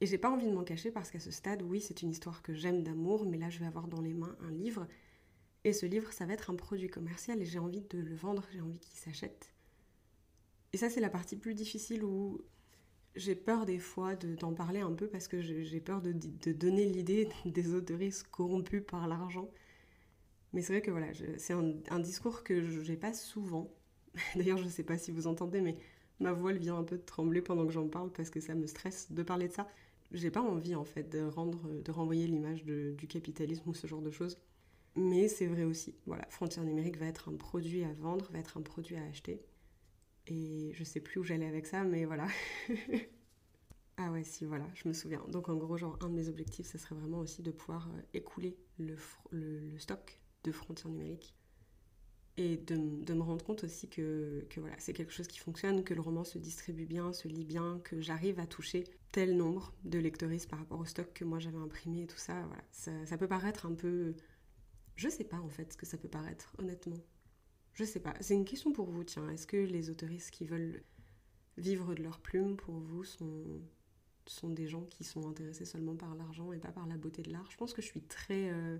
[0.00, 2.42] Et j'ai pas envie de m'en cacher parce qu'à ce stade, oui, c'est une histoire
[2.42, 4.86] que j'aime d'amour, mais là, je vais avoir dans les mains un livre.
[5.64, 8.44] Et ce livre, ça va être un produit commercial et j'ai envie de le vendre,
[8.52, 9.52] j'ai envie qu'il s'achète.
[10.72, 12.40] Et ça, c'est la partie plus difficile où
[13.16, 16.12] j'ai peur des fois d'en parler un peu parce que j'ai peur de,
[16.52, 19.50] donner l'idée des autoristes corrompus par l'argent.
[20.52, 23.70] Mais c'est vrai que voilà, c'est un, un, discours que j'ai pas souvent
[24.36, 25.76] D'ailleurs, je ne sais pas si vous entendez, mais
[26.20, 28.66] ma voix vient un peu de trembler pendant que j'en parle parce que ça me
[28.66, 29.68] stresse de parler de ça.
[30.12, 34.02] J'ai pas envie en fait de rendre, de renvoyer l'image du capitalisme ou ce genre
[34.02, 34.38] de choses.
[34.96, 35.94] Mais c'est vrai aussi.
[36.06, 39.42] Voilà, Frontière numérique va être un produit à vendre, va être un produit à acheter.
[40.26, 42.26] Et je sais plus où j'allais avec ça, mais voilà.
[43.96, 45.24] ah ouais, si, voilà, je me souviens.
[45.28, 48.00] Donc en gros, genre, un de mes objectifs, ce serait vraiment aussi de pouvoir euh,
[48.14, 48.96] écouler le,
[49.32, 51.34] le stock de Frontière numérique
[52.38, 56.00] et de, me rendre compte aussi que, voilà, c'est quelque chose qui fonctionne, que le
[56.00, 60.48] roman se distribue bien, se lit bien, que j'arrive à toucher tel nombre de lectoristes
[60.48, 62.40] par rapport au stock que moi j'avais imprimé et tout ça.
[62.46, 62.62] Voilà.
[63.06, 64.14] Ça, peut paraître un peu...
[64.94, 66.98] Je sais pas en fait ce que ça peut paraître, honnêtement.
[67.74, 68.14] Je sais pas.
[68.20, 69.28] C'est une question pour vous, tiens.
[69.30, 70.84] Est-ce que les autoristes qui veulent
[71.56, 73.60] vivre de leur plume, pour vous, sont,
[74.26, 77.32] sont des gens qui sont intéressés seulement par l'argent et pas par la beauté de
[77.32, 77.50] l'art?
[77.50, 78.50] Je pense que je suis très...
[78.50, 78.78] Euh,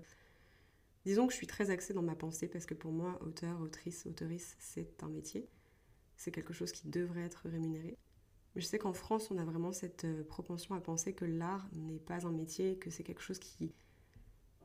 [1.09, 4.05] Disons que je suis très axée dans ma pensée parce que pour moi, auteur, autrice,
[4.05, 5.49] auteurice, c'est un métier.
[6.17, 7.97] C'est quelque chose qui devrait être rémunéré.
[8.53, 11.67] Mais je sais qu'en France, on a vraiment cette euh, propension à penser que l'art
[11.73, 13.73] n'est pas un métier, que c'est quelque chose qui,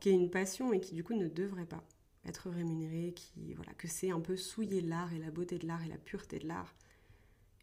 [0.04, 1.82] est une passion et qui du coup ne devrait pas
[2.26, 3.14] être rémunéré,
[3.78, 6.46] que c'est un peu souiller l'art et la beauté de l'art et la pureté de
[6.46, 6.74] l'art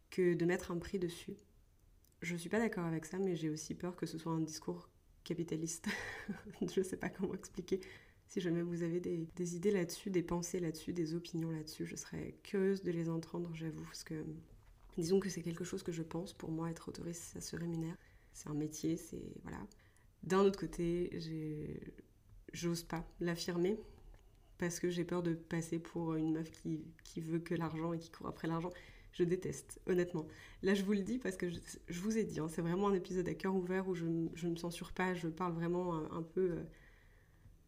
[0.09, 1.37] que de mettre un prix dessus.
[2.23, 4.41] Je ne suis pas d'accord avec ça, mais j'ai aussi peur que ce soit un
[4.41, 4.89] discours
[5.23, 5.87] capitaliste.
[6.61, 7.79] je ne sais pas comment expliquer.
[8.31, 12.33] Si jamais vous avez des, idées là-dessus, des pensées là-dessus, des opinions là-dessus, je serais
[12.43, 14.23] curieuse de les entendre, j'avoue, parce que
[14.97, 16.31] disons que c'est quelque chose que je pense.
[16.31, 17.97] Pour moi, être autoriste, ça se rémunère.
[18.31, 19.59] C'est un métier, c'est voilà.
[20.23, 21.09] D'un autre côté,
[22.53, 23.77] j'ose pas l'affirmer
[24.59, 27.99] parce que j'ai peur de passer pour une meuf qui, qui veut que l'argent et
[27.99, 28.71] qui court après l'argent.
[29.11, 30.25] Je déteste, honnêtement.
[30.63, 32.93] Là, je vous le dis parce que je, vous ai dit, hein, c'est vraiment un
[32.93, 36.51] épisode à cœur ouvert où je ne me censure pas, je parle vraiment un, peu
[36.51, 36.63] euh,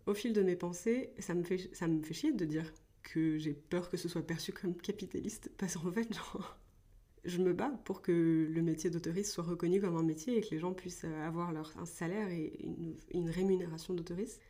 [0.06, 2.72] au fil de mes pensées, ça me fait, ça me fait chier de dire
[3.04, 6.58] que j'ai peur que ce soit perçu comme capitaliste, parce qu'en fait, genre,
[7.26, 10.52] je me bats pour que le métier d'autoriste soit reconnu comme un métier et que
[10.52, 12.54] les gens puissent avoir leur, un salaire et
[13.12, 14.42] une, rémunération d'autoriste.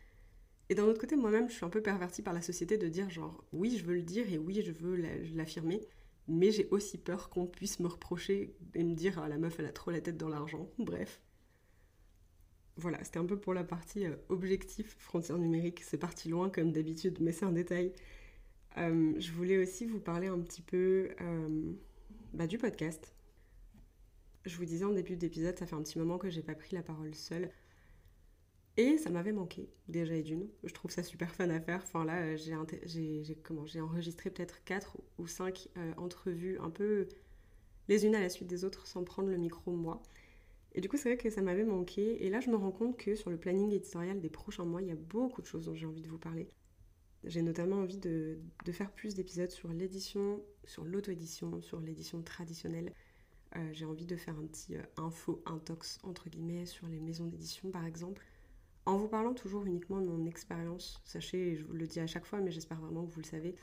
[0.70, 3.10] Et d'un autre côté, moi-même, je suis un peu pervertie par la société de dire
[3.10, 4.96] genre, oui, je veux le dire et oui, je veux
[5.36, 5.82] l'affirmer,
[6.28, 9.66] mais j'ai aussi peur qu'on puisse me reprocher et me dire, ah, la meuf, elle
[9.66, 10.70] a trop la tête dans l'argent.
[10.80, 11.22] Bref.
[12.78, 15.82] Voilà, c'était un peu pour la partie euh, objectif frontières numériques.
[15.84, 17.94] C'est parti loin comme d'habitude, mais c'est un détail.
[18.78, 21.74] Euh, je voulais aussi vous parler un petit peu euh,
[22.34, 23.14] bah, du podcast.
[24.46, 26.76] Je vous disais en début d'épisode, ça fait un petit moment que j'ai pas pris
[26.76, 27.52] la parole seule.
[28.76, 30.48] Et ça m'avait manqué, déjà et d'une.
[30.64, 31.82] Je trouve ça super fun à faire.
[31.84, 37.08] Enfin là, j'ai, j'ai enregistré peut-être 4 ou 5 entrevues un peu
[37.88, 40.02] les unes à la suite des autres sans prendre le micro moi.
[40.76, 42.26] Et du coup, c'est vrai que ça m'avait manqué.
[42.26, 44.88] Et là, je me rends compte que sur le planning éditorial des prochains mois, il
[44.88, 46.50] y a beaucoup de choses dont j'ai envie de vous parler.
[47.24, 48.40] J'ai notamment envie de,
[48.72, 52.92] faire plus d'épisodes sur l'édition, sur l'auto-édition, sur l'édition traditionnelle.
[53.56, 57.28] Euh, j'ai envie de faire un petit euh, info intox, entre guillemets, sur les maisons
[57.28, 58.26] d'édition, par exemple.
[58.86, 62.26] En vous parlant toujours uniquement de mon expérience, sachez, je vous le dis à chaque
[62.26, 63.56] fois, mais j'espère vraiment que vous le savez,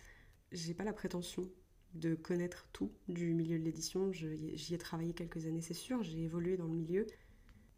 [0.53, 1.43] j'ai pas la prétention
[1.95, 4.13] de connaître tout du milieu de l'édition.
[4.13, 7.07] J'y ai travaillé quelques années, c'est sûr, j'ai évolué dans le milieu.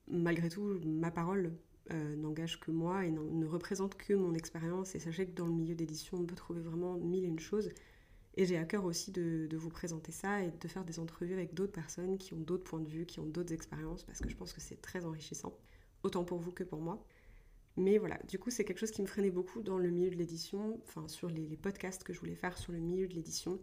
[0.09, 1.53] Malgré tout, ma parole
[1.91, 4.95] euh, n'engage que moi et ne représente que mon expérience.
[4.95, 7.71] Et sachez que dans le milieu d'édition, on peut trouver vraiment mille et une choses.
[8.37, 11.55] Et j'ai à cœur aussi de, vous présenter ça et de faire des entrevues avec
[11.55, 14.37] d'autres personnes qui ont d'autres points de vue, qui ont d'autres expériences, parce que je
[14.37, 15.55] pense que c'est très enrichissant,
[16.03, 17.05] autant pour vous que pour moi.
[17.77, 20.17] Mais voilà, du coup, c'est quelque chose qui me freinait beaucoup dans le milieu de
[20.17, 23.59] l'édition, enfin sur les, les, podcasts que je voulais faire sur le milieu de l'édition.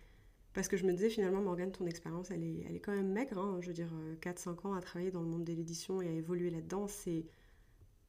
[0.54, 3.12] Parce que je me disais finalement, Morgane, ton expérience, elle est, elle est quand même
[3.12, 3.38] maigre.
[3.38, 3.60] Hein.
[3.62, 6.12] Je veux dire, 4-5 euh, ans à travailler dans le monde de l'édition et à
[6.12, 7.26] évoluer là-dedans, c'est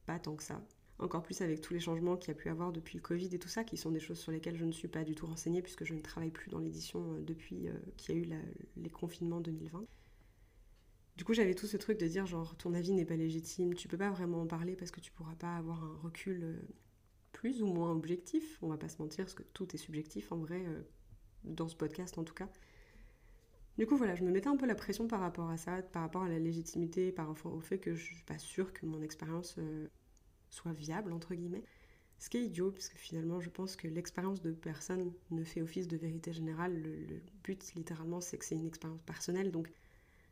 [0.05, 0.65] pas tant que ça.
[0.97, 3.39] encore plus avec tous les changements qu'il y a pu avoir depuis le Covid et
[3.39, 5.61] tout ça, qui sont des choses sur lesquelles je ne suis pas du tout renseignée
[5.61, 8.29] puisque je ne travaille plus dans l'édition euh, depuis euh, qu'il y a eu
[8.75, 9.85] les confinements 2020.
[11.17, 13.87] Du coup, j'avais tout ce truc de dire genre ton avis n'est pas légitime, tu
[13.87, 16.59] peux pas vraiment en parler parce que tu pourras pas avoir un recul
[17.33, 18.57] plus ou moins objectif.
[18.63, 20.65] On va pas se mentir parce que tout est subjectif en vrai
[21.43, 22.49] dans ce podcast en tout cas.
[23.77, 26.03] Du coup, voilà, je me mettais un peu la pression par rapport à ça, par
[26.03, 29.01] rapport à la légitimité, par rapport au fait que je suis pas sûre que mon
[29.01, 29.57] expérience
[30.49, 31.63] soit viable, entre guillemets.
[32.19, 35.63] Ce qui est idiot, parce que finalement, je pense que l'expérience de personne ne fait
[35.63, 36.79] office de vérité générale.
[36.79, 39.49] Le, but, littéralement, c'est que c'est une expérience personnelle.
[39.49, 39.71] Donc,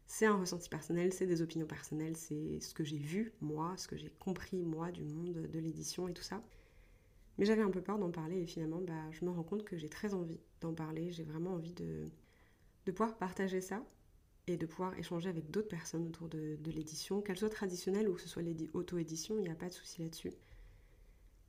[0.06, 3.88] c'est un ressenti personnel, c'est des opinions personnelles, c'est ce que j'ai vu, moi, ce
[3.88, 6.43] que j'ai compris, moi, du monde de l'édition et tout ça.
[7.39, 9.78] Mais j'avais un peu peur d'en parler et finalement, bah, je me rends compte que
[9.78, 11.12] j'ai très envie d'en parler.
[11.12, 12.04] J'ai vraiment envie de,
[12.86, 13.82] de pouvoir partager ça
[14.47, 18.21] et de pouvoir échanger avec d'autres personnes autour de, l'édition, qu'elle soit traditionnelle ou que
[18.21, 20.34] ce soit l'auto-édition, il n'y a pas de souci là-dessus.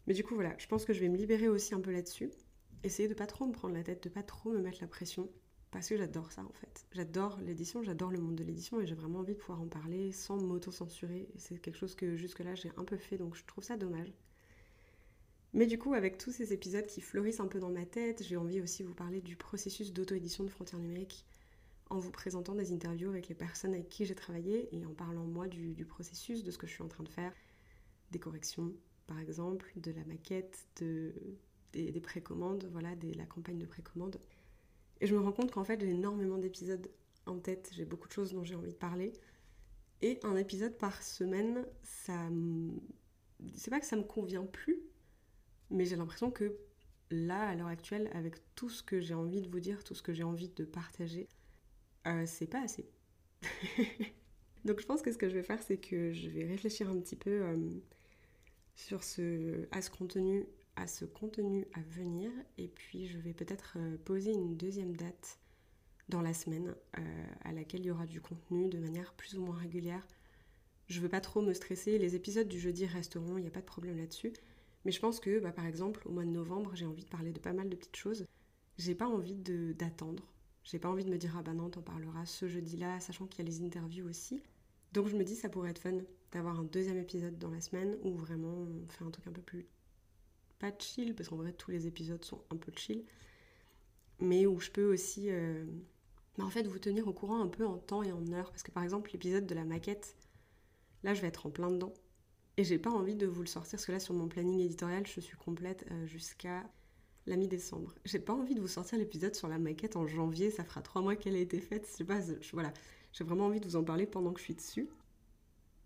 [0.06, 2.30] Mais du coup, voilà, je pense que je vais me libérer aussi un peu là-dessus.
[2.84, 5.28] Essayer de pas trop me prendre la tête, de pas trop me mettre la pression,
[5.72, 6.86] parce que j'adore ça en fait.
[6.92, 10.12] J'adore l'édition, j'adore le monde de l'édition et j'ai vraiment envie de pouvoir en parler
[10.12, 11.28] sans m'auto-censurer.
[11.36, 14.12] C'est quelque chose que jusque-là j'ai un peu fait, donc je trouve ça dommage.
[15.52, 18.36] Mais du coup, avec tous ces épisodes qui fleurissent un peu dans ma tête, j'ai
[18.36, 21.24] envie aussi de vous parler du processus d'auto-édition de Frontières Numériques
[21.90, 25.24] en vous présentant des interviews avec les personnes avec qui j'ai travaillé et en parlant
[25.24, 27.32] moi du, processus, de ce que je suis en train de faire,
[28.12, 28.72] des corrections
[29.08, 31.12] par exemple, de la maquette, de,
[31.72, 34.20] des, précommandes, voilà, de la campagne de précommande.
[35.00, 36.88] Et je me rends compte qu'en fait j'ai énormément d'épisodes
[37.26, 39.12] en tête, j'ai beaucoup de choses dont j'ai envie de parler.
[40.00, 42.28] Et un épisode par semaine, ça
[43.56, 44.80] c'est pas que ça me convient plus,
[45.70, 46.56] mais j'ai l'impression que
[47.10, 50.02] là, à l'heure actuelle, avec tout ce que j'ai envie de vous dire, tout ce
[50.02, 51.28] que j'ai envie de partager,
[52.06, 52.88] euh, c'est pas assez.
[54.64, 56.98] Donc je pense que ce que je vais faire, c'est que je vais réfléchir un
[57.00, 57.56] petit peu euh,
[58.74, 63.74] sur ce, à ce contenu, à ce contenu à venir, et puis je vais peut-être
[63.76, 65.38] euh, poser une deuxième date
[66.08, 66.74] dans la semaine
[67.44, 70.04] à laquelle il y aura du contenu de manière plus ou moins régulière.
[70.88, 73.60] Je veux pas trop me stresser, les épisodes du jeudi resteront, il n'y a pas
[73.60, 74.32] de problème là-dessus.
[74.84, 77.32] Mais je pense que, bah, par exemple, au mois de novembre, j'ai envie de parler
[77.32, 78.26] de pas mal de petites choses.
[78.78, 80.30] J'ai pas envie d'attendre
[80.64, 83.44] j'ai pas envie de me dire ah bah non, t'en parleras ce jeudi-là, sachant qu'il
[83.44, 84.42] y a les interviews aussi.
[84.92, 85.98] Donc je me dis ça pourrait être fun
[86.32, 89.42] d'avoir un deuxième épisode dans la semaine où vraiment on fait un truc un peu
[89.42, 89.66] plus
[90.58, 93.04] pas chill parce qu'en vrai tous les épisodes sont un peu chill,
[94.20, 95.64] mais où je peux aussi euh,
[96.36, 98.62] bah, en fait vous tenir au courant un peu en temps et en heure parce
[98.62, 100.16] que par exemple l'épisode de la maquette,
[101.02, 101.94] là je vais être en plein dedans
[102.60, 105.06] et j'ai pas envie de vous le sortir parce que là sur mon planning éditorial
[105.06, 106.62] je suis complète euh, jusqu'à
[107.26, 107.94] la mi-décembre.
[108.04, 111.00] J'ai pas envie de vous sortir l'épisode sur la maquette en janvier, ça fera trois
[111.00, 111.86] mois qu'elle a été faite.
[111.90, 112.20] Je sais pas,
[112.52, 112.74] voilà,
[113.12, 114.90] j'ai vraiment envie de vous en parler pendant que je suis dessus.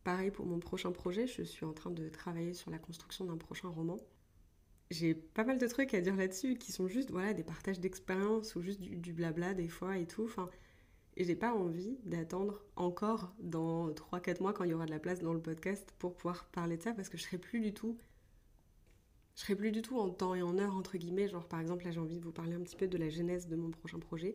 [0.03, 3.37] Pareil pour mon prochain projet, je suis en train de travailler sur la construction d'un
[3.37, 3.97] prochain roman.
[4.91, 8.57] J'ai pas mal de trucs à dire là-dessus qui sont juste voilà des partages d'expérience
[8.57, 10.29] ou juste du, blabla des fois et tout.
[11.17, 14.99] Et j'ai pas envie d'attendre encore dans 3-4 mois quand il y aura de la
[14.99, 17.73] place dans le podcast pour pouvoir parler de ça parce que je serai plus du
[17.73, 17.97] tout
[19.35, 21.29] je serai plus du tout en temps et en heure, entre guillemets.
[21.29, 23.49] Genre, par exemple, là, j'ai envie de vous parler un petit peu de la genèse
[23.49, 24.35] de mon prochain projet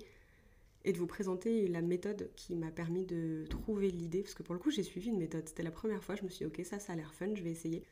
[0.86, 4.22] et de vous présenter la méthode qui m'a permis de trouver l'idée.
[4.22, 5.48] Parce que pour le coup, j'ai suivi une méthode.
[5.48, 7.44] C'était la première fois, je me suis dit, ok, ça, ça a l'air fun, je
[7.44, 7.84] vais essayer.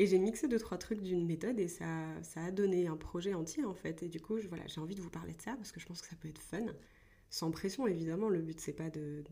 [0.00, 3.34] Et j'ai mixé deux, trois trucs d'une méthode et ça, ça a donné un projet
[3.34, 4.02] entier, en fait.
[4.02, 6.00] Et du coup, voilà, j'ai envie de vous parler de ça parce que je pense
[6.00, 6.66] que ça peut être fun.
[7.30, 8.28] Sans pression, évidemment.
[8.28, 9.24] Le but, c'est pas de,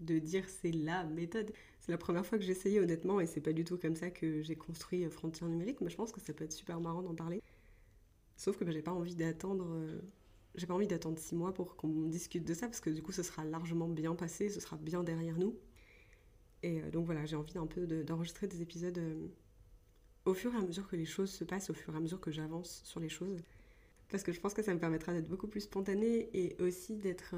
[0.00, 1.52] de dire c'est la méthode.
[1.80, 4.42] C'est la première fois que j'essayais honnêtement et c'est pas du tout comme ça que
[4.42, 7.14] j'ai construit euh, Frontières numériques, mais je pense que ça peut être super marrant d'en
[7.14, 7.42] parler.
[8.36, 10.00] Sauf que bah, j'ai pas envie d'attendre euh,
[10.54, 13.12] j'ai pas envie d'attendre six mois pour qu'on discute de ça parce que du coup
[13.12, 15.56] ce sera largement bien passé, ce sera bien derrière nous.
[16.62, 19.00] Et euh, donc voilà, j'ai envie un peu d'enregistrer des épisodes
[20.24, 22.20] au fur et à mesure que les choses se passent, au fur et à mesure
[22.20, 23.42] que j'avance sur les choses.
[24.10, 27.34] Parce que je pense que ça me permettra d'être beaucoup plus spontanée et aussi d'être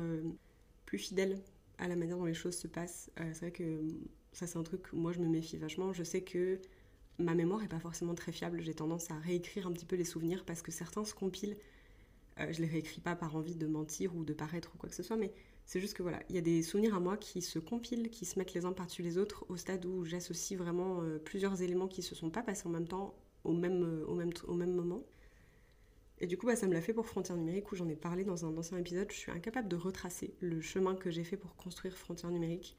[0.87, 1.41] plus fidèle
[1.81, 3.11] à la manière dont les choses se passent.
[3.19, 3.81] Euh, c'est vrai que
[4.33, 5.93] ça, c'est un truc où moi je me méfie vachement.
[5.93, 6.61] Je sais que
[7.19, 8.61] ma mémoire est pas forcément très fiable.
[8.61, 11.57] J'ai tendance à réécrire un petit peu les souvenirs parce que certains se compilent.
[12.39, 14.95] Euh, je les réécris pas par envie de mentir ou de paraître ou quoi que
[14.95, 15.33] ce soit, mais
[15.67, 18.25] c'est juste que voilà, il y a des souvenirs à moi qui se compilent, qui
[18.25, 21.89] se mettent les uns par-dessus les autres au stade où j'associe vraiment euh, plusieurs éléments
[21.89, 24.80] qui se sont pas passés en même temps au même, au même, au même.
[26.21, 28.25] Et du coup, bah, ça me l'a fait pour Frontières numériques, où j'en ai parlé
[28.25, 29.11] dans un ancien épisode.
[29.11, 32.77] Je suis incapable de retracer le chemin que j'ai fait pour construire Frontières numériques.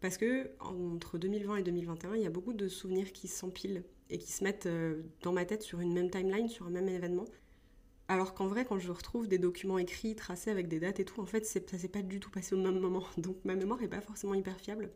[0.00, 4.18] Parce que entre 2020 et 2021, il y a beaucoup de souvenirs qui s'empilent et
[4.18, 7.24] qui se mettent euh, dans ma tête sur une même timeline, sur un même événement.
[8.08, 11.20] Alors qu'en vrai, quand je retrouve des documents écrits, tracés avec des dates et tout,
[11.20, 13.04] en fait, ça s'est pas du tout passé au même moment.
[13.18, 14.90] Donc ma mémoire est pas forcément hyper fiable.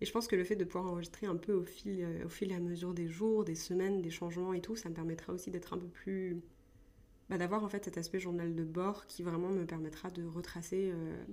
[0.00, 2.28] Et je pense que le fait de pouvoir enregistrer un peu au fil, euh, au
[2.28, 5.32] fil et à mesure des jours, des semaines, des changements et tout, ça me permettra
[5.32, 6.40] aussi d'être un peu plus.
[7.28, 10.90] Bah, d'avoir en fait cet aspect journal de bord qui vraiment me permettra de retracer
[10.92, 11.24] euh,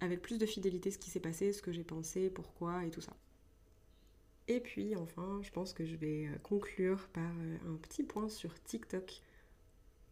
[0.00, 3.00] avec plus de fidélité ce qui s'est passé, ce que j'ai pensé, pourquoi et tout
[3.00, 3.16] ça.
[4.46, 7.30] Et puis enfin, je pense que je vais euh, conclure par
[7.66, 9.22] un petit point sur TikTok.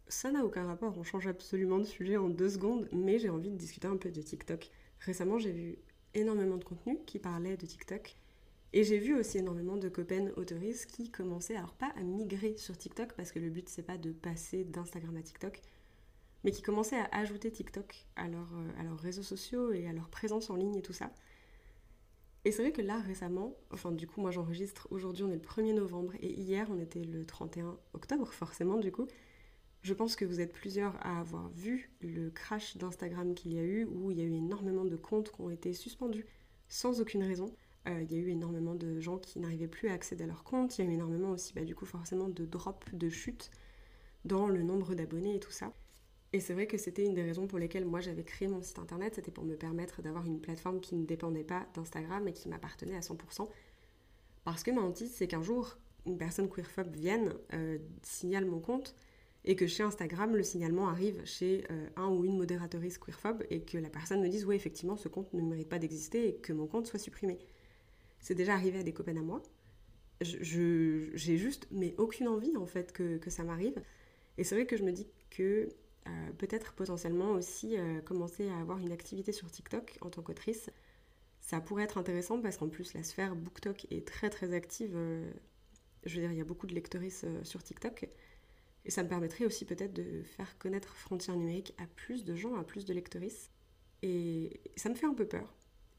[0.07, 3.51] Ça n'a aucun rapport, on change absolument de sujet en deux secondes, mais j'ai envie
[3.51, 4.71] de discuter un peu de TikTok.
[5.01, 5.77] Récemment, j'ai vu
[6.13, 8.15] énormément de contenu qui parlait de TikTok.
[8.73, 12.77] Et j'ai vu aussi énormément de copaines autoristes qui commençaient, alors pas à migrer sur
[12.77, 15.61] TikTok, parce que le but c'est pas de passer d'Instagram à TikTok,
[16.43, 20.09] mais qui commençaient à ajouter TikTok à, euh, à leurs réseaux sociaux et à leur
[20.09, 21.11] présence en ligne et tout ça.
[22.45, 25.41] Et c'est vrai que là récemment, enfin du coup moi j'enregistre, aujourd'hui on est le
[25.41, 29.07] 1er novembre et hier on était le 31 octobre forcément du coup,
[29.81, 33.63] je pense que vous êtes plusieurs à avoir vu le crash d'Instagram qu'il y a
[33.63, 36.25] eu, où il y a eu énormément de comptes qui ont été suspendus
[36.67, 37.53] sans aucune raison.
[37.87, 40.43] Euh, il y a eu énormément de gens qui n'arrivaient plus à accéder à leur
[40.43, 40.77] compte.
[40.77, 43.51] Il y a eu énormément aussi, bah, du coup, forcément, de drop, de chute
[44.25, 45.73] dans le nombre d'abonnés et tout ça.
[46.33, 48.79] Et c'est vrai que c'était une des raisons pour lesquelles moi j'avais créé mon site
[48.79, 52.49] internet, c'était pour me permettre d'avoir une plateforme qui ne dépendait pas d'Instagram et qui
[52.49, 53.47] m'appartenait à 100%.
[54.43, 58.93] Parce que ma hantise, c'est qu'un jour, une personne queerphobe vienne, euh, signale mon compte,
[59.45, 63.61] et que chez Instagram, le signalement arrive chez euh, un ou une modératrice queerphobe et
[63.61, 66.51] que la personne me dise oui effectivement ce compte ne mérite pas d'exister et que
[66.51, 67.39] mon compte soit supprimé.
[68.19, 69.41] C'est déjà arrivé à des copains à moi.
[70.21, 73.81] Je, j'ai juste mais aucune envie en fait que, que ça m'arrive.
[74.37, 75.69] Et c'est vrai que je me dis que
[76.07, 80.69] euh, peut-être potentiellement aussi euh, commencer à avoir une activité sur TikTok en tant qu'autrice,
[81.41, 84.97] ça pourrait être intéressant parce qu'en plus la sphère BookTok est très très active.
[86.05, 88.09] je veux dire, il y a beaucoup de lectrices sur TikTok.
[88.87, 92.55] Et ça me permettrait aussi peut-être de faire connaître Frontières numériques à plus de gens,
[92.55, 93.51] à plus de lectrices.
[94.01, 95.53] Et ça me fait un peu peur,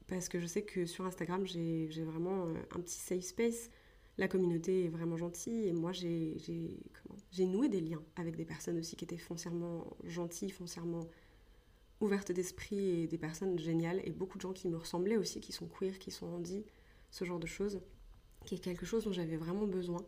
[0.09, 3.69] parce que je sais que sur Instagram, j'ai vraiment euh, un petit safe space.
[4.17, 8.97] La communauté est vraiment gentille, et moi, j'ai noué des liens avec des personnes aussi
[8.97, 11.07] qui étaient foncièrement gentilles, foncièrement
[12.01, 15.53] ouvertes d'esprit, et des personnes géniales, et beaucoup de gens qui me ressemblaient aussi, qui
[15.53, 16.65] sont queer, qui sont handy,
[17.11, 17.79] ce genre de choses,
[18.45, 20.05] qui est quelque chose dont j'avais vraiment besoin.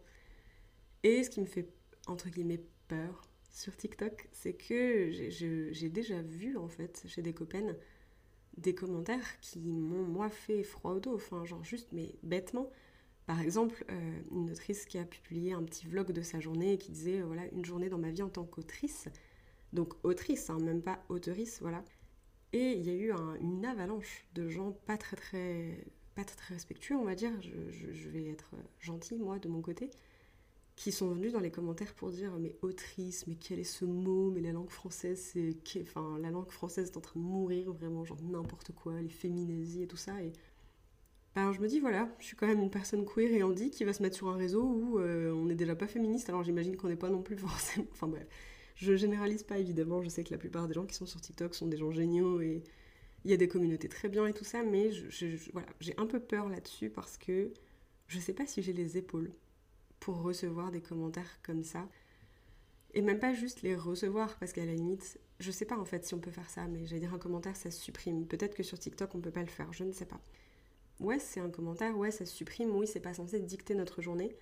[1.04, 1.70] Et ce qui me fait
[2.08, 3.22] entre guillemets peur
[3.54, 7.78] sur TikTok, c'est que j'ai déjà vu en fait chez des copaines
[8.58, 12.70] des commentaires qui m'ont moi fait froid au dos, enfin genre juste mais bêtement.
[13.28, 16.92] Par exemple, euh, une autrice qui a publié un petit vlog de sa journée qui
[16.92, 19.08] disait euh, voilà une journée dans ma vie en tant qu'autrice,
[19.74, 21.84] donc autrice, hein, même pas auteurice, voilà.
[22.54, 25.86] Et il y a eu une avalanche de gens pas très très
[26.16, 27.32] pas très respectueux, on va dire.
[27.42, 29.90] Je, je vais être gentille moi de mon côté,
[30.82, 34.32] qui sont venus dans les commentaires pour dire mais autrice, mais quel est ce mot,
[34.32, 38.04] mais la langue française, c'est enfin la langue française est en train de mourir vraiment,
[38.04, 40.34] genre n'importe quoi, les féminasies et tout ça et
[41.36, 43.84] ben, je me dis voilà, je suis quand même une personne queer et handi qui
[43.84, 46.76] va se mettre sur un réseau où euh, on n'est déjà pas féministe, alors j'imagine
[46.76, 47.86] qu'on n'est pas non plus forcément.
[47.92, 48.26] Enfin bref,
[48.74, 51.54] je généralise pas évidemment, je sais que la plupart des gens qui sont sur TikTok
[51.54, 52.64] sont des gens géniaux et
[53.24, 54.90] il y a des communautés très bien et tout ça, mais
[55.54, 57.52] voilà, j'ai un peu peur là-dessus parce que
[58.08, 59.32] je sais pas si j'ai les épaules
[60.02, 61.88] pour recevoir des commentaires comme ça.
[62.94, 66.06] Et même pas juste les recevoir, parce qu'à la limite, je sais pas en fait
[66.06, 68.28] si on peut faire ça, mais j'allais dire un commentaire, ça supprime.
[68.28, 70.20] Peut-être que sur TikTok, on peut pas le faire, je ne sais pas.
[71.00, 74.36] Ouais, c'est un commentaire, ouais, ça supprime, oui, c'est pas censé dicter notre journée.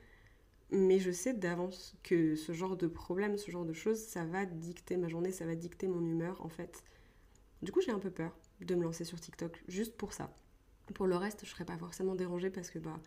[0.71, 4.45] Mais je sais d'avance que ce genre de problème, ce genre de choses, ça va
[4.45, 6.83] dicter ma journée, ça va dicter mon humeur en fait.
[7.61, 10.33] Du coup, j'ai un peu peur de me lancer sur TikTok, juste pour ça.
[10.93, 12.99] Pour le reste, je serais pas forcément dérangée parce que bah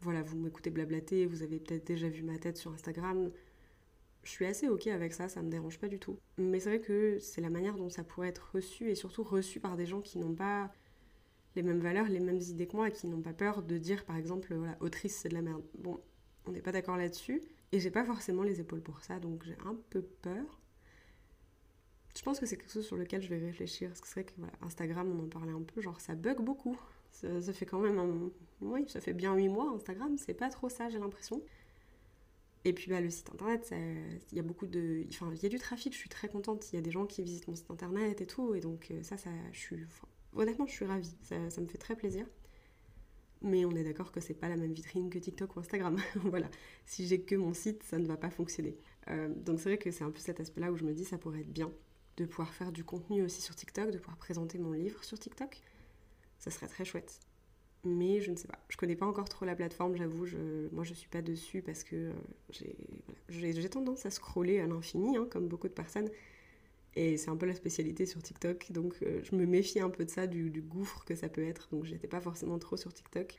[0.00, 3.30] voilà, vous m'écoutez blablater, vous avez peut-être déjà vu ma tête sur Instagram.
[4.22, 6.18] Je suis assez ok avec ça, ça me dérange pas du tout.
[6.36, 9.60] Mais c'est vrai que c'est la manière dont ça pourrait être reçu et surtout reçu
[9.60, 10.72] par des gens qui n'ont pas
[11.56, 14.04] les mêmes valeurs, les mêmes idées que moi et qui n'ont pas peur de dire
[14.04, 15.62] par exemple, voilà, autrice c'est de la merde.
[15.78, 16.00] Bon,
[16.46, 19.56] on n'est pas d'accord là-dessus et j'ai pas forcément les épaules pour ça donc j'ai
[19.64, 20.60] un peu peur.
[22.16, 24.24] Je pense que c'est quelque chose sur lequel je vais réfléchir parce que c'est vrai
[24.24, 26.78] que Instagram on en parlait un peu, genre ça bug beaucoup.
[27.20, 28.30] Ça, fait quand même un...
[28.60, 31.42] Oui, ça fait bien 8 mois Instagram, c'est pas trop ça j'ai l'impression.
[32.64, 33.72] Et puis bah, le site internet,
[34.30, 35.04] il y a beaucoup de...
[35.08, 37.06] Enfin, il y a du trafic, je suis très contente, il y a des gens
[37.06, 39.16] qui visitent mon site internet et tout, et donc euh, ça,
[39.52, 39.76] je suis...
[40.34, 42.26] honnêtement, je suis ravie, ça, ça me fait très plaisir.
[43.40, 45.96] Mais on est d'accord que c'est pas la même vitrine que TikTok ou Instagram.
[46.16, 46.50] voilà.
[46.86, 48.76] Si j'ai que mon site, ça ne va pas fonctionner.
[49.08, 51.18] Euh, donc c'est vrai que c'est un peu cet aspect-là où je me dis ça
[51.18, 51.72] pourrait être bien
[52.16, 55.62] de pouvoir faire du contenu aussi sur TikTok, de pouvoir présenter mon livre sur TikTok
[56.38, 57.20] ça serait très chouette.
[57.84, 60.26] Mais je ne sais pas, je connais pas encore trop la plateforme, j'avoue,
[60.72, 62.12] moi je suis pas dessus parce que euh,
[63.28, 66.10] j'ai tendance à scroller à l'infini, hein, comme beaucoup de personnes.
[66.96, 70.04] Et c'est un peu la spécialité sur TikTok, donc euh, je me méfie un peu
[70.04, 73.36] de ça, du, gouffre que ça peut être, donc j'étais pas forcément trop sur TikTok.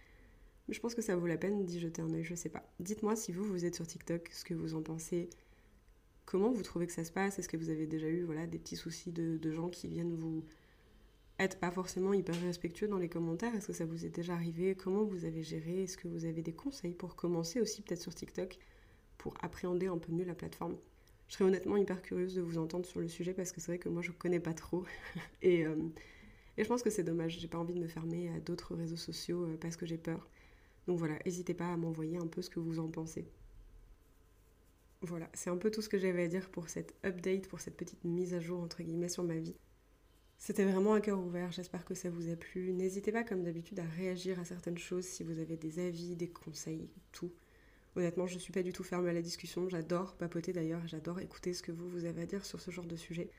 [0.68, 2.64] Mais je pense que ça vaut la peine d'y jeter un œil, je sais pas.
[2.80, 5.30] Dites-moi si vous, vous êtes sur TikTok, ce que vous en pensez.
[6.26, 7.40] Comment vous trouvez que ça se passe?
[7.40, 10.46] Est-ce que vous avez déjà eu voilà, des petits soucis de, gens qui viennent vous
[11.40, 14.76] être pas forcément hyper respectueux dans les commentaires Est-ce que ça vous est déjà arrivé?
[14.76, 15.84] Comment vous avez géré?
[15.84, 18.58] Est-ce que vous avez des conseils pour commencer aussi peut-être sur TikTok
[19.18, 20.78] pour appréhender un peu mieux la plateforme?
[21.28, 23.80] Je serais honnêtement hyper curieuse de vous entendre sur le sujet parce que c'est vrai
[23.80, 24.84] que moi je connais pas trop
[25.42, 25.76] et, euh,
[26.58, 27.40] et, je pense que c'est dommage.
[27.40, 30.28] J'ai pas envie de me fermer à d'autres réseaux sociaux euh, parce que j'ai peur.
[30.88, 33.26] Donc voilà, n'hésitez pas à m'envoyer un peu ce que vous en pensez.
[35.02, 37.78] Voilà, c'est un peu tout ce que j'avais à dire pour cette update, pour cette
[37.78, 39.56] petite mise à jour entre guillemets sur ma vie.
[40.40, 42.72] C'était vraiment un cœur ouvert, j'espère que ça vous a plu.
[42.72, 46.30] N'hésitez pas comme d'habitude à réagir à certaines choses si vous avez des avis, des
[46.30, 47.32] conseils, tout.
[47.98, 51.20] Honnêtement, je ne suis pas du tout fermée à la discussion, j'adore papoter d'ailleurs, j'adore
[51.20, 53.30] écouter ce que vous, vous avez à dire sur ce genre de sujet.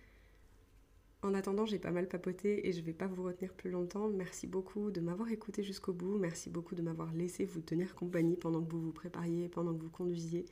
[1.22, 4.08] En attendant, j'ai pas mal papoté et je vais pas vous retenir plus longtemps.
[4.10, 6.18] Merci beaucoup de m'avoir écouté jusqu'au bout.
[6.18, 9.82] Merci beaucoup de m'avoir laissé vous tenir compagnie pendant que vous vous prépariez, pendant que
[9.82, 10.44] vous conduisiez.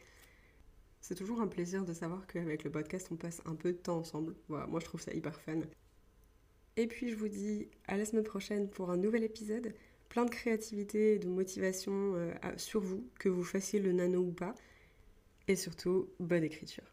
[1.01, 3.99] C'est toujours un plaisir de savoir qu'avec le podcast, on passe un peu de temps
[3.99, 4.35] ensemble.
[4.49, 5.61] Moi je trouve ça hyper fun.
[6.79, 9.75] Et puis je vous dis à la semaine prochaine pour un nouvel épisode.
[10.09, 14.31] Plein de créativité et de motivation euh, sur vous, que vous fassiez le nano ou
[14.31, 14.55] pas.
[15.49, 16.85] Et surtout, bonne écriture.